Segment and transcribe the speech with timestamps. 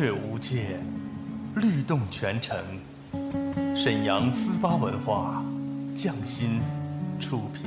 [0.00, 0.78] 却无界，
[1.56, 2.56] 律动全城。
[3.76, 5.44] 沈阳思巴文化，
[5.94, 6.62] 匠心
[7.18, 7.66] 出品。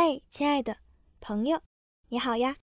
[0.00, 0.76] 嗨，亲爱的
[1.20, 1.60] 朋友，
[2.10, 2.54] 你好呀！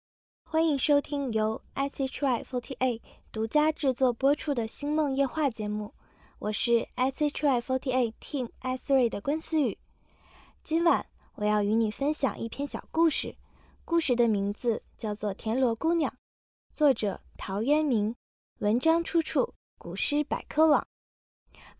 [0.45, 5.93] 欢迎收听由 I C Y Forty Eight 独家制作播出的《星梦夜话》节目，
[6.39, 9.77] 我是 I C Y Forty Eight Team I Three 的关思雨。
[10.63, 13.35] 今晚我要与你分享一篇小故事，
[13.83, 16.09] 故事的名字叫做《田螺姑娘》，
[16.71, 18.15] 作者陶渊明，
[18.59, 20.87] 文章出处古诗百科网。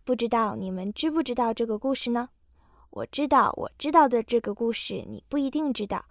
[0.04, 2.28] 不知道你们知不知道这个故事呢？
[2.96, 6.02] 我知道，我知道的这个故事你不一定知道。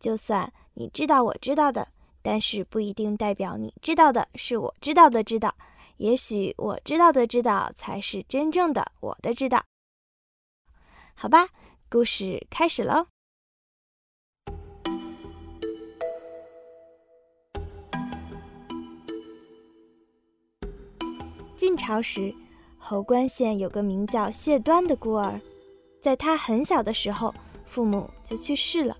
[0.00, 1.86] 就算你知道我知道的，
[2.20, 5.54] 但是不一定代表你知道的是我知道的知道。
[5.98, 9.64] 也许我知道的知道才是真正的我的知道。
[11.14, 11.48] 好吧，
[11.88, 13.06] 故事开始喽。
[21.56, 22.34] 晋朝时，
[22.78, 25.40] 侯官县有个名叫谢端的孤儿。
[26.02, 27.32] 在他很小的时候，
[27.64, 28.96] 父母就去世了，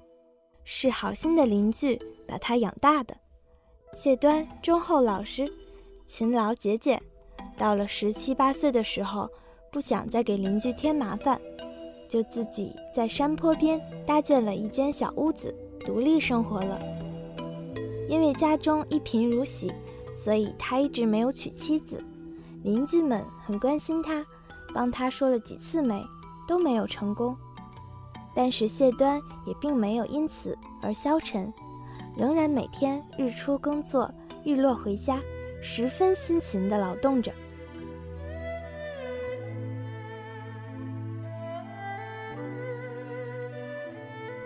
[0.62, 3.16] 是好心的邻居把他养大的。
[3.92, 5.52] 谢端忠厚老实，
[6.06, 7.02] 勤劳节俭。
[7.58, 9.28] 到了十七八岁的时候，
[9.72, 11.40] 不想再给邻居添麻烦，
[12.08, 16.80] 就自己在山坡边搭建了一间小屋子，独立生活了。
[18.08, 19.72] 因为家中一贫如洗，
[20.14, 22.02] 所以他一直没有娶妻子。
[22.62, 24.24] 邻居们很关心他，
[24.72, 26.00] 帮他说了几次媒。
[26.46, 27.36] 都没有成功，
[28.34, 31.52] 但是谢端也并没有因此而消沉，
[32.16, 34.12] 仍然每天日出耕作，
[34.44, 35.20] 日落回家，
[35.62, 37.32] 十分辛勤地劳动着。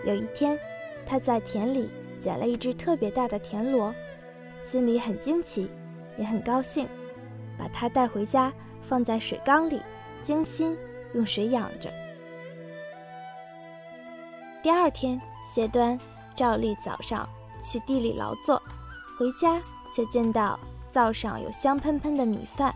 [0.05, 0.57] 有一天，
[1.05, 3.93] 他在田里捡了一只特别大的田螺，
[4.63, 5.69] 心里很惊奇，
[6.17, 6.87] 也很高兴，
[7.57, 9.81] 把它带回家，放在水缸里，
[10.23, 10.77] 精心。
[11.13, 11.91] 用水养着。
[14.63, 15.19] 第二天，
[15.53, 15.97] 谢端
[16.35, 17.27] 照例早上
[17.63, 18.61] 去地里劳作，
[19.17, 19.61] 回家
[19.95, 20.59] 却见到
[20.89, 22.73] 灶上有香喷喷的米饭，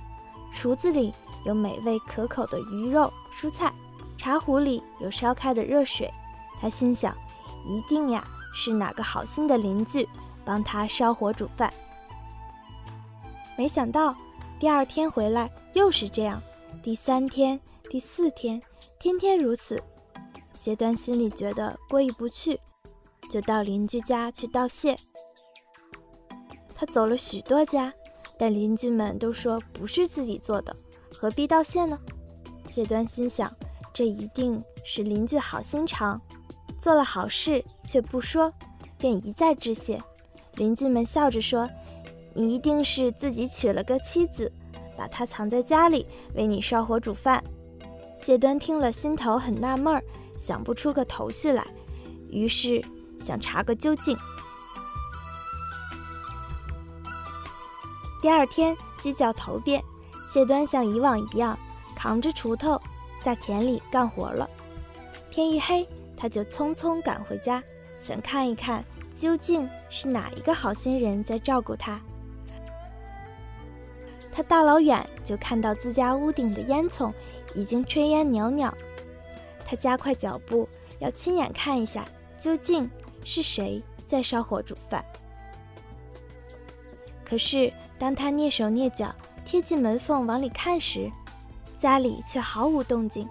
[0.55, 1.13] 厨子里
[1.45, 3.71] 有美味可口的鱼肉、蔬菜，
[4.17, 6.09] 茶壶里有烧开的热水。
[6.61, 7.13] 他心想，
[7.65, 8.25] 一定呀
[8.55, 10.07] 是哪个好心的邻居
[10.45, 11.73] 帮他烧火煮饭。
[13.57, 14.15] 没想到
[14.59, 16.41] 第二天回来又是这样，
[16.81, 17.59] 第三天。
[17.91, 18.61] 第四天，
[18.97, 19.77] 天天如此，
[20.53, 22.57] 谢端心里觉得过意不去，
[23.29, 24.97] 就到邻居家去道谢。
[26.73, 27.93] 他走了许多家，
[28.39, 30.73] 但邻居们都说不是自己做的，
[31.13, 31.99] 何必道谢呢？
[32.65, 33.53] 谢端心想，
[33.93, 36.21] 这一定是邻居好心肠，
[36.79, 38.53] 做了好事却不说，
[38.97, 40.01] 便一再致谢。
[40.55, 41.69] 邻居们笑着说
[42.33, 44.49] ：“你一定是自己娶了个妻子，
[44.95, 47.43] 把她藏在家里，为你烧火煮饭。”
[48.21, 50.03] 谢端听了，心头很纳闷儿，
[50.37, 51.65] 想不出个头绪来，
[52.29, 52.83] 于是
[53.19, 54.15] 想查个究竟。
[58.21, 59.83] 第二天鸡叫头遍，
[60.29, 61.57] 谢端像以往一样
[61.95, 62.79] 扛着锄头
[63.23, 64.47] 在田里干活了。
[65.31, 67.61] 天一黑，他就匆匆赶回家，
[67.99, 68.85] 想看一看
[69.17, 71.99] 究竟是哪一个好心人在照顾他。
[74.31, 77.11] 他大老远就看到自家屋顶的烟囱
[77.55, 78.73] 已经炊烟袅袅，
[79.65, 80.67] 他加快脚步，
[80.99, 82.05] 要亲眼看一下
[82.37, 82.89] 究竟
[83.23, 85.03] 是谁在烧火煮饭。
[87.23, 89.13] 可是当他蹑手蹑脚
[89.45, 91.09] 贴近门缝往里看时，
[91.79, 93.27] 家里却毫无动静。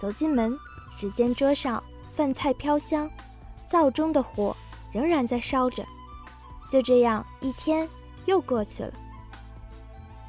[0.00, 0.56] 走进门，
[0.98, 1.82] 只见桌上
[2.14, 3.08] 饭菜飘香，
[3.68, 4.54] 灶中的火
[4.92, 5.84] 仍然在烧着。
[6.70, 7.88] 就这样，一天
[8.24, 8.92] 又过去了。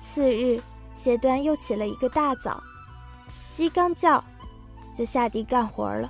[0.01, 0.61] 次日，
[0.95, 2.61] 谢端又起了一个大早，
[3.57, 4.23] 鸡刚叫，
[4.95, 6.07] 就下地干活了。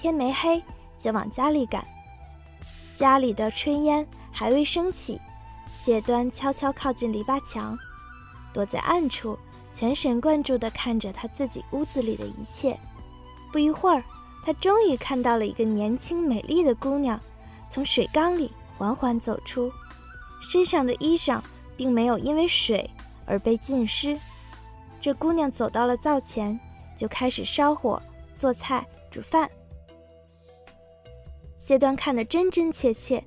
[0.00, 0.60] 天没黑，
[0.98, 1.86] 就往家里赶。
[2.98, 5.20] 家里的炊烟还未升起，
[5.80, 7.78] 谢端悄悄靠近篱笆墙，
[8.52, 9.38] 躲在暗处，
[9.70, 12.76] 全神贯注地看着他自己屋子里的一切。
[13.52, 14.02] 不一会儿，
[14.44, 17.20] 他终于看到了一个年轻美丽的姑娘
[17.68, 19.70] 从水缸里缓缓走出，
[20.40, 21.40] 身上的衣裳
[21.76, 22.90] 并没有因为水。
[23.26, 24.18] 而被浸湿。
[25.04, 26.58] 这姑娘走到了灶前，
[26.96, 28.00] 就开始烧火、
[28.34, 29.50] 做菜、煮饭。
[31.60, 33.22] 谢端看得真真切切，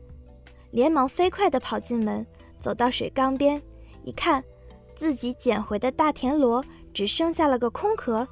[0.72, 2.26] 连忙飞快地跑进门，
[2.60, 3.62] 走到水缸边，
[4.04, 4.44] 一看，
[4.96, 6.66] 自己捡回的大田螺
[6.96, 8.28] 只剩下了个空壳。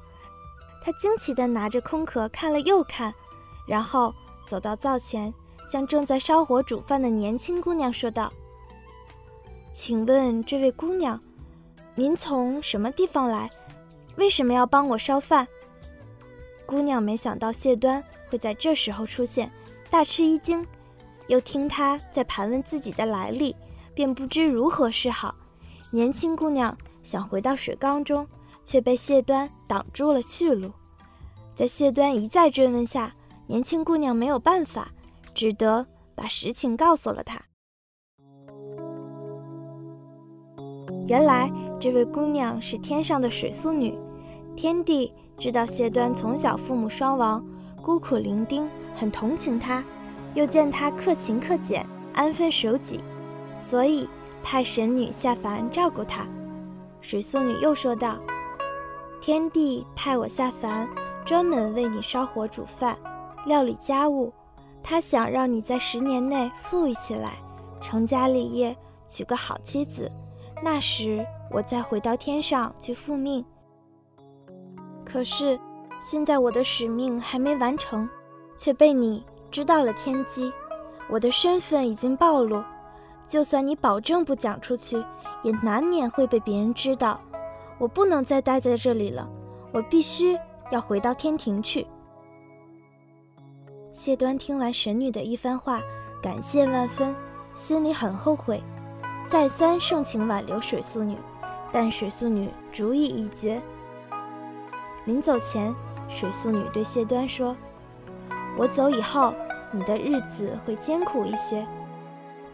[0.82, 3.14] 他惊奇地拿着空壳看了又看，
[3.68, 4.12] 然后
[4.48, 5.32] 走到灶前，
[5.70, 8.32] 向正在烧火煮饭的年轻姑娘说道
[9.72, 11.22] ：“请问这位姑娘？”
[11.98, 13.50] 您从什么地方来？
[14.16, 15.48] 为什么要帮我烧饭？
[16.66, 19.50] 姑娘没想到谢端会在这时候出现，
[19.88, 20.66] 大吃一惊，
[21.26, 23.56] 又听他在盘问自己的来历，
[23.94, 25.34] 便不知如何是好。
[25.90, 28.28] 年轻姑娘想回到水缸中，
[28.62, 30.70] 却被谢端挡住了去路。
[31.54, 33.14] 在谢端一再追问下，
[33.46, 34.90] 年轻姑娘没有办法，
[35.34, 37.40] 只得把实情告诉了他。
[41.06, 41.50] 原来。
[41.78, 43.98] 这位姑娘是天上的水素女，
[44.56, 47.44] 天帝知道谢端从小父母双亡，
[47.82, 49.84] 孤苦伶仃，很同情她，
[50.32, 52.98] 又见她克勤克俭，安分守己，
[53.58, 54.08] 所以
[54.42, 56.26] 派神女下凡照顾她。
[57.02, 58.16] 水素女又说道
[59.20, 60.88] ：“天帝派我下凡，
[61.26, 62.96] 专门为你烧火煮饭，
[63.44, 64.32] 料理家务，
[64.82, 67.34] 他想让你在十年内富裕起来，
[67.82, 68.74] 成家立业，
[69.06, 70.10] 娶个好妻子，
[70.62, 73.42] 那时。”我再回到天上去复命，
[75.04, 75.58] 可是
[76.02, 78.06] 现在我的使命还没完成，
[78.58, 80.52] 却被你知道了天机，
[81.08, 82.62] 我的身份已经暴露，
[83.28, 85.00] 就算你保证不讲出去，
[85.44, 87.20] 也难免会被别人知道。
[87.78, 89.26] 我不能再待在这里了，
[89.72, 90.36] 我必须
[90.72, 91.86] 要回到天庭去。
[93.92, 95.80] 谢端听完神女的一番话，
[96.20, 97.14] 感谢万分，
[97.54, 98.60] 心里很后悔，
[99.28, 101.16] 再三盛情挽留水素女。
[101.72, 103.60] 但水素女主意已决。
[105.04, 105.74] 临走前，
[106.08, 107.54] 水素女对谢端说
[108.56, 109.34] ：“我走以后，
[109.70, 111.66] 你的日子会艰苦一些，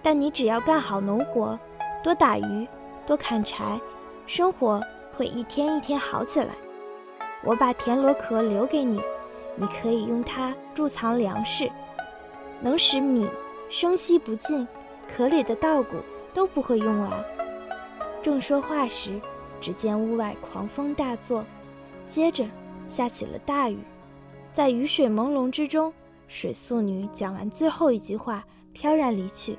[0.02, 1.57] 但你只要干好农活，
[2.02, 2.67] 多打鱼，
[3.07, 3.79] 多砍柴，
[4.26, 4.83] 生活
[5.17, 6.49] 会一天一天好起来。
[7.45, 9.00] 我把田螺壳留给你，
[9.55, 11.71] 你可以用它贮藏粮食，
[12.61, 13.29] 能使米
[13.71, 14.67] 生息不尽，
[15.14, 15.97] 壳里的稻谷
[16.33, 17.25] 都不会用完。”
[18.23, 19.21] 正说话时，
[19.61, 21.45] 只见屋外狂风大作，
[22.09, 22.47] 接着
[22.87, 23.79] 下起了大雨。
[24.53, 25.93] 在雨水朦胧之中，
[26.29, 29.59] 水素女讲完最后一句话，飘然离去。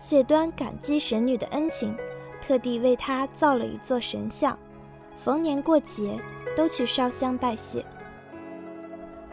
[0.00, 1.94] 谢端感激神女的恩情，
[2.40, 4.58] 特地为她造了一座神像，
[5.22, 6.18] 逢年过节
[6.56, 7.84] 都去烧香拜谢。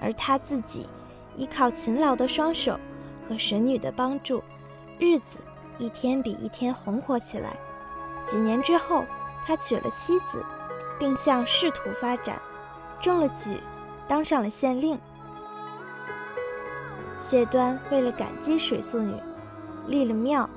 [0.01, 0.85] 而他自己
[1.37, 2.77] 依靠勤劳的双手
[3.29, 4.43] 和神女的帮助，
[4.99, 5.39] 日子。
[5.77, 7.55] 一天比一天红火起来。
[8.27, 9.05] 几年之后，
[9.45, 10.43] 他娶了妻子，
[10.99, 12.41] 并向仕途发展，
[13.01, 13.59] 中了举，
[14.07, 14.99] 当上了县令。
[17.19, 19.15] 谢端为了感激水素女，
[19.87, 20.49] 立了庙，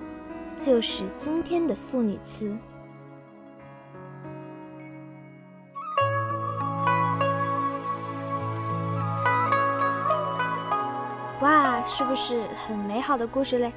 [0.58, 2.56] 就是今天的素女祠。
[11.40, 13.72] 哇，是不是很美好的故事嘞？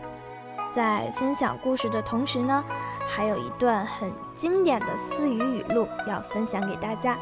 [0.74, 2.64] 在分享故事的同时呢，
[3.08, 7.18] 还有一段很经典的私语语录要分享给大家。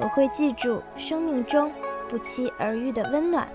[0.00, 1.72] 我会记住生命中
[2.08, 3.48] 不期而遇的温暖，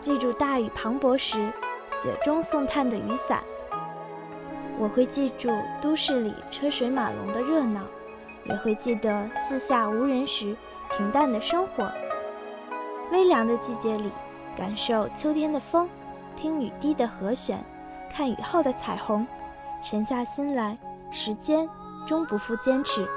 [0.00, 1.50] 记住大雨磅礴时
[1.92, 3.42] 雪中送炭的雨伞。
[4.78, 7.80] 我会记住都市里车水马龙的热闹，
[8.44, 10.54] 也会记得四下无人时
[10.96, 11.90] 平淡的生活。
[13.12, 14.10] 微凉的季节里，
[14.60, 15.88] 感受秋天的风，
[16.36, 17.64] 听雨滴的和弦，
[18.12, 19.26] 看雨后的彩虹，
[19.82, 20.76] 沉下心来，
[21.10, 21.66] 时间
[22.06, 23.08] 终不负坚持，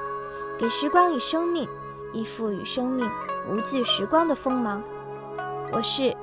[0.58, 1.68] 给时光以生命，
[2.14, 3.06] 亦赋予生命
[3.50, 4.82] 无惧时光的锋芒。
[5.70, 6.16] 我是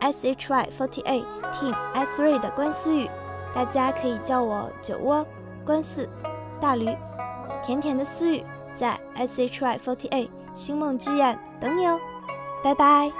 [0.00, 3.08] S H Y Forty Eight Team S Three 的关思雨，
[3.54, 5.26] 大家可以叫我酒窝、
[5.64, 6.06] 关四、
[6.60, 6.94] 大驴、
[7.64, 8.44] 甜甜的思雨，
[8.76, 11.98] 在 S H Y Forty Eight 星梦剧院等你哦，
[12.62, 13.10] 拜拜。